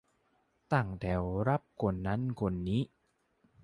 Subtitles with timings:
[0.73, 2.81] ตั้งแถวรับคนนั้นคนนี้